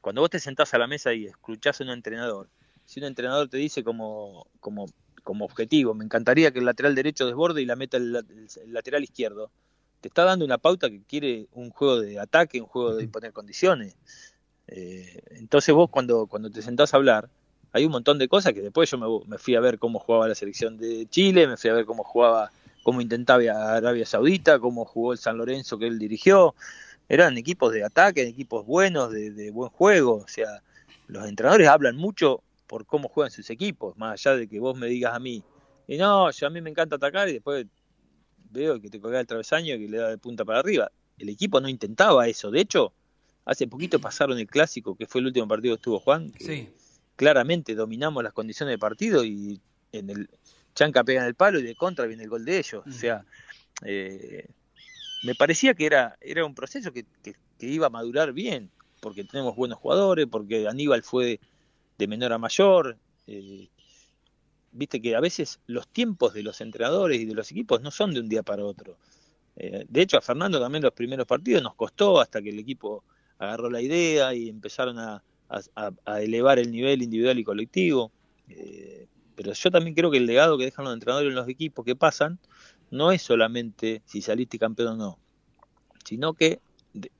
[0.00, 2.48] cuando vos te sentás a la mesa y escuchás a un entrenador,
[2.86, 4.86] si un entrenador te dice como, como
[5.26, 5.92] como objetivo.
[5.92, 8.24] Me encantaría que el lateral derecho desborde y la meta el,
[8.68, 9.50] lateral izquierdo.
[10.00, 13.32] Te está dando una pauta que quiere un juego de ataque, un juego de imponer
[13.32, 13.96] condiciones.
[14.68, 17.28] Eh, entonces vos cuando, cuando te sentás a hablar,
[17.72, 20.36] hay un montón de cosas que después yo me, fui a ver cómo jugaba la
[20.36, 22.52] selección de Chile, me fui a ver cómo jugaba,
[22.84, 23.42] cómo intentaba
[23.76, 26.54] Arabia Saudita, cómo jugó el San Lorenzo que él dirigió.
[27.08, 30.18] Eran equipos de ataque, equipos buenos, de, de buen juego.
[30.18, 30.62] O sea,
[31.08, 34.86] los entrenadores hablan mucho por cómo juegan sus equipos, más allá de que vos me
[34.86, 35.42] digas a mí,
[35.86, 37.66] y no, yo a mí me encanta atacar y después
[38.50, 40.90] veo que te colga el travesaño y que le da de punta para arriba.
[41.18, 42.92] El equipo no intentaba eso, de hecho,
[43.44, 46.72] hace poquito pasaron el clásico, que fue el último partido que estuvo Juan, que
[47.14, 49.60] claramente dominamos las condiciones de partido y
[49.92, 50.28] en el
[50.74, 52.84] Chanca pega en el palo y de contra viene el gol de ellos.
[52.86, 53.24] O sea,
[53.84, 54.46] eh,
[55.22, 59.24] me parecía que era, era un proceso que, que, que, iba a madurar bien, porque
[59.24, 61.40] tenemos buenos jugadores, porque Aníbal fue
[61.98, 62.98] de menor a mayor.
[63.26, 63.68] Eh,
[64.72, 68.12] viste que a veces los tiempos de los entrenadores y de los equipos no son
[68.12, 68.98] de un día para otro.
[69.56, 73.04] Eh, de hecho, a Fernando también los primeros partidos nos costó hasta que el equipo
[73.38, 75.22] agarró la idea y empezaron a,
[76.18, 78.10] elevar el nivel individual y colectivo.
[78.48, 81.84] Eh, pero yo también creo que el legado que dejan los entrenadores en los equipos
[81.84, 82.38] que pasan
[82.90, 85.18] no es solamente si saliste campeón o no,
[86.04, 86.60] sino que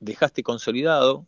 [0.01, 1.27] dejaste consolidado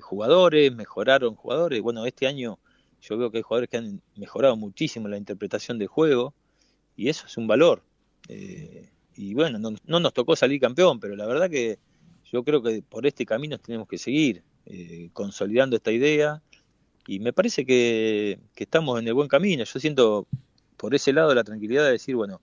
[0.00, 1.82] jugadores, mejoraron jugadores.
[1.82, 2.58] Bueno, este año
[3.00, 6.34] yo veo que hay jugadores que han mejorado muchísimo la interpretación del juego
[6.96, 7.82] y eso es un valor.
[8.28, 11.78] Eh, y bueno, no, nos tocó salir campeón, pero la verdad que
[12.24, 16.42] yo creo que por este camino tenemos que seguir eh, consolidando esta idea
[17.06, 19.64] y me parece que, estamos en el buen camino.
[19.64, 20.26] Yo siento
[20.76, 22.40] por ese lado la tranquilidad de decir, bueno,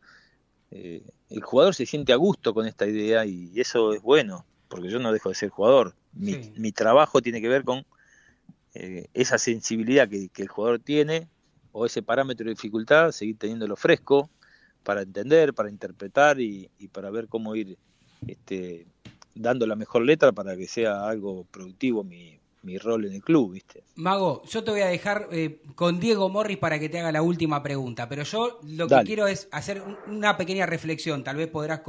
[0.71, 4.89] eh, el jugador se siente a gusto con esta idea y eso es bueno, porque
[4.89, 5.95] yo no dejo de ser jugador.
[6.13, 7.85] Mi, mi trabajo tiene que ver con
[8.73, 11.27] eh, esa sensibilidad que, el jugador tiene
[11.71, 14.29] o ese parámetro de dificultad, seguir teniéndolo fresco
[14.83, 17.77] para entender, para interpretar y, para ver cómo ir
[18.27, 18.85] este,
[19.33, 23.53] dando la mejor letra para que sea algo productivo mi, mi rol en el club,
[23.53, 23.83] ¿viste?
[23.95, 27.21] Mago, yo te voy a dejar eh, con Diego Morris para que te haga la
[27.21, 31.81] última pregunta, pero yo lo que quiero es hacer una pequeña reflexión, tal vez podrás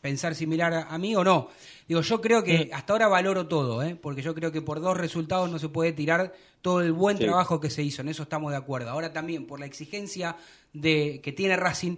[0.00, 1.48] pensar similar a, mí o no.
[1.86, 3.96] Digo, yo creo que hasta ahora valoro todo, ¿eh?
[3.96, 6.32] porque yo creo que por dos resultados no se puede tirar
[6.62, 8.90] todo el buen trabajo que se hizo, en eso estamos de acuerdo.
[8.90, 10.36] Ahora también por la exigencia
[10.72, 11.96] de que tiene Racing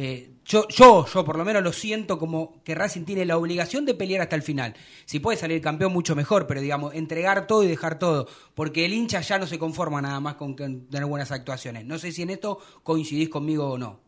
[0.00, 3.84] eh, yo, yo, yo por lo menos lo siento como que Racing tiene la obligación
[3.84, 4.74] de pelear hasta el final.
[5.04, 8.94] Si puede salir campeón, mucho mejor, pero digamos, entregar todo y dejar todo, porque el
[8.94, 11.84] hincha ya no se conforma nada más con tener buenas actuaciones.
[11.84, 14.07] No sé si en esto coincidís conmigo o no.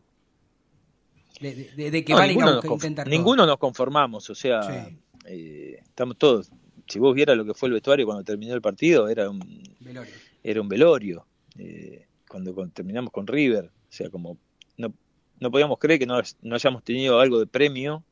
[1.41, 4.89] De, que ninguno, nos ninguno nos conformamos, o sea,
[5.25, 6.49] eh, estamos todos.
[6.87, 9.39] Si vos vieras lo que fue el vestuario cuando terminó el partido, era un
[9.79, 10.13] velorio.
[10.43, 11.25] Era un velorio.
[11.57, 14.37] Eh, cuando, cuando terminamos con River, o sea, como
[14.77, 14.93] no
[15.41, 16.21] no podíamos creer que no,
[16.53, 18.03] hayamos tenido algo de premio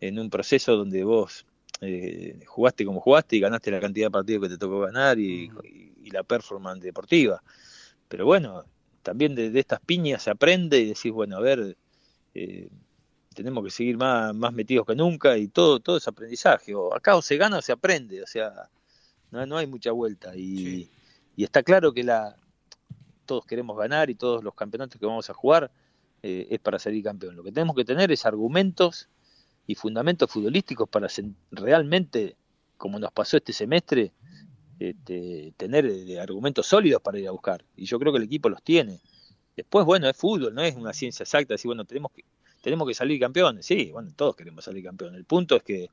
[0.00, 1.46] en un proceso donde vos
[1.82, 5.50] eh, jugaste como jugaste y ganaste la cantidad de partidos que te tocó ganar y,
[6.10, 7.40] la performance deportiva.
[8.08, 8.64] Pero bueno,
[9.04, 11.76] también de, estas piñas se aprende y decís, bueno, a ver,
[12.34, 12.68] eh,
[13.34, 16.74] tenemos que seguir más, más metidos que nunca y todo, todo es aprendizaje.
[16.74, 18.68] O acá o se gana o se aprende, o sea,
[19.30, 20.36] no, no hay mucha vuelta.
[20.36, 20.88] Y,
[21.36, 22.36] y está claro que la,
[23.30, 25.70] todos queremos ganar y todos los campeonatos que vamos a jugar
[26.22, 27.36] eh, es para salir campeón.
[27.36, 29.08] Lo que tenemos que tener es argumentos
[29.68, 31.06] y fundamentos futbolísticos para
[31.52, 32.36] realmente,
[32.76, 34.12] como nos pasó este semestre,
[34.80, 37.64] este, tener eh, argumentos sólidos para ir a buscar.
[37.76, 39.00] Y yo creo que el equipo los tiene.
[39.60, 42.24] Después, bueno, es fútbol, no es una ciencia exacta, decir, bueno, tenemos que,
[42.62, 43.66] tenemos que salir campeones.
[43.66, 45.18] Sí, bueno, todos queremos salir campeones.
[45.18, 45.90] El punto es que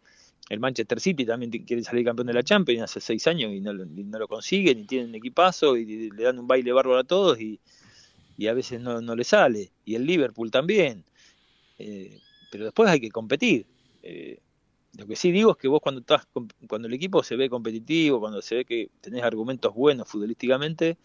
[0.48, 3.74] el Manchester City también quiere salir campeón de la Champions hace seis años y no,
[3.74, 7.60] lo consiguen, y tienen equipazo, y le dan un baile bárbaro a todos, y,
[8.38, 11.04] y a veces no, no le sale, y el Liverpool también.
[11.78, 13.66] Eh, pero después hay que competir.
[14.02, 14.40] Eh,
[14.98, 16.26] lo que sí digo es que vos cuando estás
[16.70, 20.98] cuando el equipo se ve competitivo, cuando se ve que tenés argumentos buenos futbolísticamente,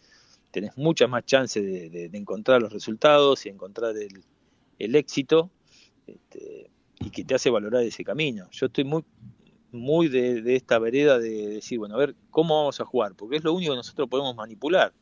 [0.53, 5.51] tenés muchas más chances de, encontrar los resultados y encontrar el, éxito
[6.07, 8.49] este, y que te hace valorar ese camino.
[8.53, 9.05] Yo estoy muy
[9.73, 13.15] muy de, de, esta vereda de decir, bueno, a ver, ¿cómo vamos a jugar?
[13.15, 14.93] Porque es lo único que nosotros podemos manipular.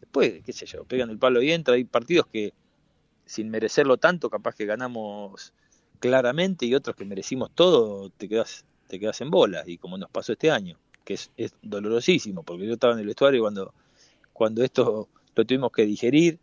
[0.00, 1.74] Después, qué sé yo, pegan el palo y entra.
[1.74, 2.52] Hay partidos que,
[3.24, 5.54] sin merecerlo tanto, capaz que ganamos
[5.98, 9.62] claramente y otros que merecimos todo, te quedas, te quedas en bola.
[9.66, 11.30] Y como nos pasó este año, que es,
[11.62, 13.72] dolorosísimo, porque yo estaba en el vestuario cuando,
[14.32, 16.38] cuando esto lo tuvimos que digerir,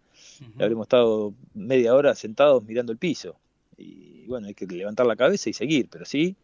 [0.60, 3.36] habremos estado media hora sentados mirando el piso.
[3.78, 6.36] Y bueno, hay que levantar la cabeza y seguir, pero sí,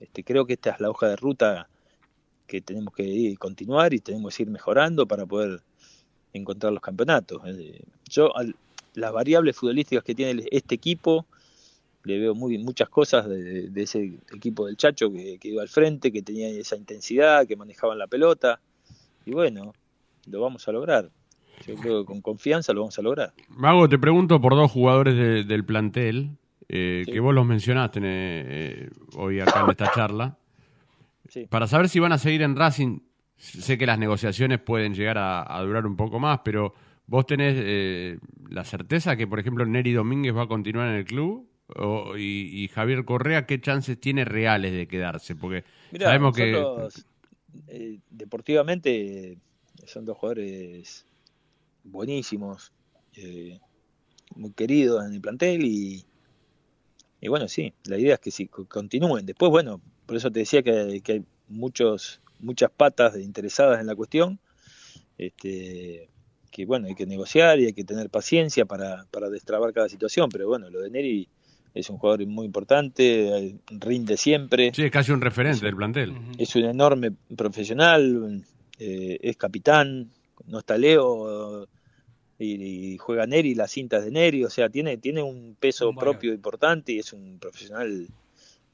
[0.00, 1.68] este, creo que esta es la hoja de ruta
[2.46, 5.62] que tenemos que continuar y tenemos que ir mejorando para poder
[6.32, 7.42] encontrar los campeonatos.
[7.46, 8.32] Eh, yo
[8.94, 11.26] las variables futbolísticas que tiene este equipo
[12.04, 16.22] le veo muy muchas cosas de, ese equipo del Chacho que, iba al frente, que
[16.22, 18.60] tenía esa intensidad, que manejaban la pelota
[19.24, 19.72] y bueno,
[20.26, 21.10] lo vamos a lograr.
[21.66, 23.32] Yo creo que con confianza lo vamos a lograr.
[23.48, 26.36] Mago, te pregunto por dos jugadores del plantel,
[26.68, 30.36] eh, que vos los mencionaste eh, hoy acá en esta charla.
[31.48, 33.00] Para saber si van a seguir en Racing,
[33.36, 36.72] Sé que las negociaciones pueden llegar a, durar un poco más, pero
[37.06, 41.04] ¿vos tenés eh, la certeza que, por ejemplo, Neri Domínguez va a continuar en el
[41.04, 41.48] club?
[42.16, 45.34] y, Javier Correa, ¿qué chances tiene reales de quedarse?
[45.34, 45.64] Porque
[45.98, 46.54] sabemos que...
[47.68, 49.38] Eh, deportivamente
[49.84, 51.06] son dos jugadores
[51.84, 52.72] buenísimos,
[53.16, 53.58] eh,
[54.34, 56.04] muy queridos en el plantel y,
[57.20, 59.26] y bueno, sí, la idea es que si continúen.
[59.26, 63.94] Después, bueno, por eso te decía que, que hay muchos muchas patas interesadas en la
[63.94, 64.38] cuestión,
[65.18, 66.08] este,
[66.50, 70.28] que bueno, hay que negociar y hay que tener paciencia para, para destrabar cada situación,
[70.30, 71.28] pero bueno, lo de Neri
[71.74, 74.72] es un jugador muy importante, rinde siempre.
[74.74, 76.14] Sí, es casi un referente del plantel.
[76.38, 78.44] Es un enorme profesional,
[78.78, 80.10] eh, es capitán,
[80.46, 81.68] no está Leo
[82.38, 86.92] y, juega Neri, las cintas de Neri, o sea, tiene, tiene un peso propio importante
[86.92, 88.06] y es un profesional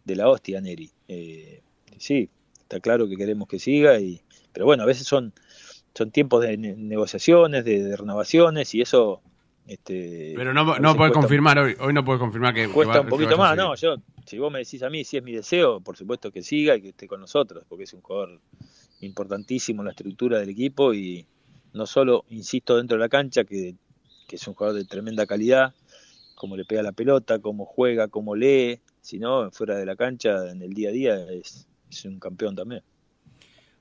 [0.05, 0.91] de la hostia Neri.
[1.09, 1.63] Eh,
[1.99, 2.29] sí,
[2.61, 4.21] está claro que queremos que siga, y
[4.53, 5.33] pero bueno, a veces son,
[5.95, 9.21] son tiempos de negociaciones, de, renovaciones y eso...
[9.65, 12.69] Este, pero no, no puedes confirmar hoy, hoy no puedes confirmar que...
[12.69, 13.95] Cuesta un poquito más, no, yo,
[14.27, 16.83] si vos me decís a mí si es mi deseo, por supuesto que siga y
[16.83, 18.41] que esté con nosotros, porque es un jugador
[19.03, 21.27] importantísimo en la estructura del equipo y
[21.73, 23.75] no solo, insisto, dentro de la cancha, que,
[24.29, 25.75] que es un jugador de tremenda calidad,
[26.35, 30.63] como le pega la pelota, cómo juega, cómo lee, sino fuera de la cancha, en
[30.63, 32.83] el día a día, es, es un campeón también.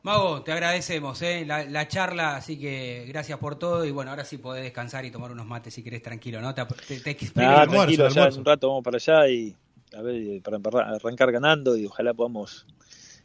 [0.03, 1.45] Mago, te agradecemos ¿eh?
[1.45, 5.32] la, charla, así que gracias por todo y bueno, ahora sí podés descansar y tomar
[5.32, 6.55] unos mates si querés tranquilo, ¿no?
[6.55, 9.55] Te, te, tranquilo, ya un rato vamos para allá y
[9.95, 12.65] a ver, para arrancar ganando y ojalá podamos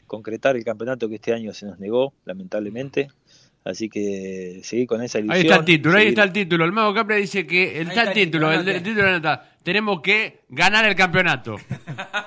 [0.07, 3.09] concretar el campeonato que este año se nos negó, lamentablemente.
[3.66, 5.36] Así que seguir con esa ilusión.
[5.36, 6.64] Ahí está el título, ahí está el título.
[6.64, 9.57] El Mago Capri dice que el, tal título, el, título está.
[9.64, 11.57] Tenemos que ganar el campeonato.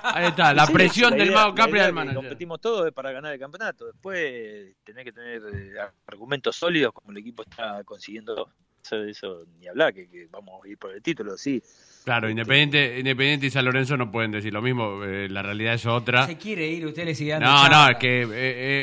[0.02, 2.16] Ahí está, la presión del Mago Capri al manager.
[2.16, 3.86] Competimos todos para ganar el campeonato.
[3.86, 5.72] Después tenés que tener eh,
[6.06, 8.50] argumentos sólidos como el equipo está consiguiendo.
[8.90, 11.62] Eso, eso ni hablar, que vamos a ir por el título, sí
[12.04, 15.84] Claro, Independiente, Independiente y San Lorenzo no pueden decir lo mismo, eh, la realidad es
[15.84, 16.26] otra.
[16.26, 18.26] Se quiere ir, usted le sigue No, no, es que eh,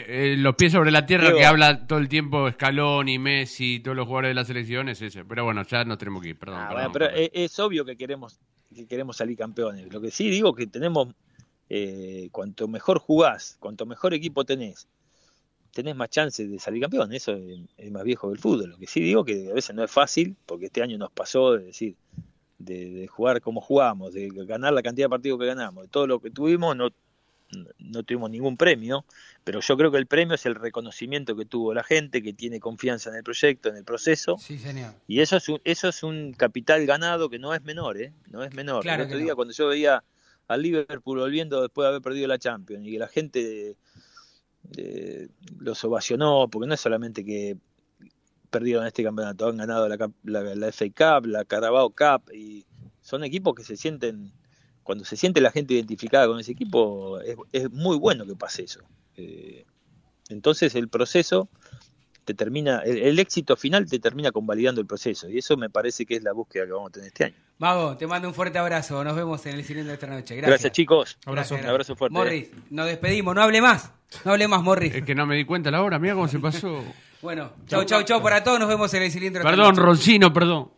[0.08, 3.97] eh, los pies sobre la tierra que habla todo el tiempo Escalón y Messi, todos
[3.97, 5.26] los jugadores de la selección es ese.
[5.26, 6.60] Pero bueno, ya nos tenemos que ir, perdón.
[6.60, 8.39] Ah, pero Es, obvio que queremos,
[8.74, 9.91] que queremos salir campeones.
[9.91, 11.08] Lo que sí digo que tenemos,
[12.32, 14.88] cuanto mejor jugás, cuanto mejor equipo tenés,
[15.72, 17.13] tenés más chances de salir campeón.
[17.13, 18.72] Eso es, es más viejo del fútbol.
[18.72, 21.53] Lo que sí digo que a veces no es fácil, porque este año nos pasó
[21.53, 21.95] de decir
[22.59, 26.20] de, jugar como jugamos, de ganar la cantidad de partidos que ganamos, de todo lo
[26.20, 26.89] que tuvimos, no,
[27.80, 29.05] no tuvimos ningún premio,
[29.43, 32.59] pero yo creo que el premio es el reconocimiento que tuvo la gente, que tiene
[32.59, 34.38] confianza en el proyecto, en el proceso.
[34.38, 34.93] Sí, señor.
[35.07, 38.13] Y eso es un, eso es un capital ganado que no es menor, ¿eh?
[38.30, 38.86] No es menor.
[38.88, 40.03] el otro día cuando yo veía
[40.47, 43.76] al Liverpool volviendo después de haber perdido la Champions y que la gente
[45.59, 47.57] los ovacionó, porque no es solamente que
[48.49, 52.65] perdieron este campeonato, han ganado la, la, FA Cup, la Carabao Cup, y
[53.01, 54.32] son equipos que se sienten,
[54.84, 57.20] cuando se siente la gente identificada con ese equipo,
[57.51, 58.82] es, muy bueno que pase eso.
[59.15, 59.65] Eh,
[60.30, 61.49] entonces el proceso
[62.28, 66.18] te termina, el, éxito final te termina convalidando el proceso, y eso me parece que
[66.18, 67.36] es la búsqueda que vamos a tener este año.
[67.58, 70.36] Mago, te mando un fuerte abrazo, nos vemos en el cilindro de esta noche.
[70.36, 70.50] Gracias.
[70.50, 71.18] Gracias chicos.
[71.26, 71.56] Abrazo.
[71.56, 72.14] Un abrazo fuerte.
[72.14, 73.94] Morris, nos despedimos, no hable más,
[74.26, 74.94] no hable más, Morris.
[74.94, 76.84] Es que no me di cuenta la hora, mira cómo se pasó.
[77.20, 78.60] Bueno, chau, chau, chau para todos.
[78.60, 79.42] Nos vemos en el cilindro.
[79.42, 80.70] Perdón, Roncino, perdón.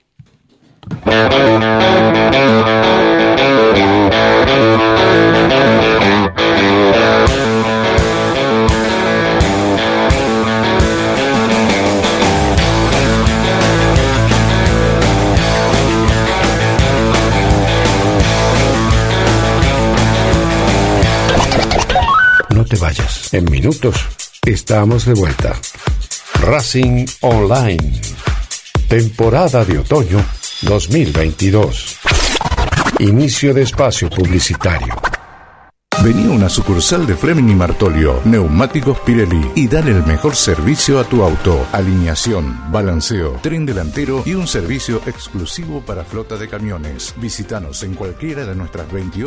[22.80, 23.34] vayas.
[23.34, 23.95] En minutos
[24.45, 25.55] estamos de vuelta.
[26.41, 28.01] Racing Online.
[28.88, 30.25] Temporada de otoño
[30.61, 31.97] 2022.
[32.99, 34.95] Inicio de espacio publicitario.
[36.01, 41.03] Vení a una sucursal de Fleming Martolio, Neumáticos Pirelli y dale el mejor servicio a
[41.03, 41.67] tu auto.
[41.73, 47.13] Alineación, balanceo, tren delantero y un servicio exclusivo para flota de camiones.
[47.17, 49.17] Visítanos en cualquiera de nuestras 28